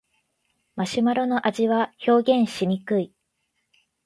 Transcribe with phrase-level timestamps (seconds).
[0.75, 3.13] マシュマロの味は表現しにくい